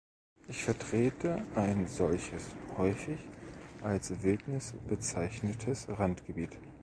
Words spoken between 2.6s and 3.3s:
häufig